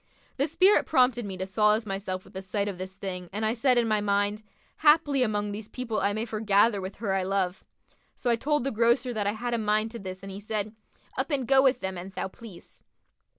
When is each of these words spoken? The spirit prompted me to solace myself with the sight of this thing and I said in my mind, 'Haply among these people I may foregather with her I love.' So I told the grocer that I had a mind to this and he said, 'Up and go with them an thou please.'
The 0.37 0.47
spirit 0.47 0.87
prompted 0.87 1.27
me 1.27 1.37
to 1.37 1.45
solace 1.45 1.85
myself 1.85 2.23
with 2.25 2.33
the 2.33 2.41
sight 2.41 2.67
of 2.67 2.79
this 2.79 2.95
thing 2.95 3.29
and 3.31 3.45
I 3.45 3.53
said 3.53 3.77
in 3.77 3.87
my 3.87 4.01
mind, 4.01 4.41
'Haply 4.79 5.21
among 5.21 5.51
these 5.51 5.67
people 5.67 5.99
I 5.99 6.11
may 6.11 6.25
foregather 6.25 6.81
with 6.81 6.95
her 6.95 7.13
I 7.13 7.21
love.' 7.21 7.63
So 8.15 8.31
I 8.31 8.35
told 8.35 8.63
the 8.63 8.71
grocer 8.71 9.13
that 9.13 9.27
I 9.27 9.33
had 9.33 9.53
a 9.53 9.59
mind 9.59 9.91
to 9.91 9.99
this 9.99 10.23
and 10.23 10.31
he 10.31 10.39
said, 10.39 10.73
'Up 11.19 11.29
and 11.29 11.47
go 11.47 11.61
with 11.61 11.81
them 11.81 11.99
an 11.99 12.13
thou 12.15 12.29
please.' 12.29 12.83